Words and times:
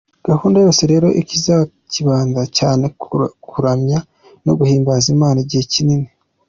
Gahunda 0.29 0.57
yose 0.65 0.81
rero 0.91 1.07
ikazibanda 1.21 2.41
cyane 2.57 2.85
ku 2.99 3.07
kuramya 3.49 3.99
no 4.45 4.53
guhimbaza 4.59 5.07
Imana 5.15 5.37
igihe 5.45 5.63
kinini. 5.73 6.09